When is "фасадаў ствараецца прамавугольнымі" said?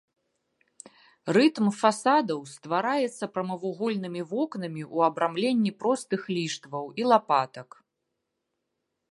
1.81-4.21